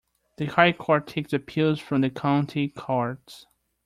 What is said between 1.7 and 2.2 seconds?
from the